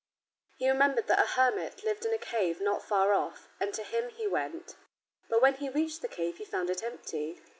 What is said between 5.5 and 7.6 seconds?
he reached the cave he found it empty.